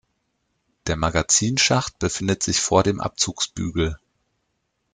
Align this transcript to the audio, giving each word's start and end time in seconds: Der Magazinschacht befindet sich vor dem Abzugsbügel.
Der 0.87 0.95
Magazinschacht 0.95 1.99
befindet 1.99 2.41
sich 2.41 2.59
vor 2.59 2.81
dem 2.81 2.99
Abzugsbügel. 2.99 3.99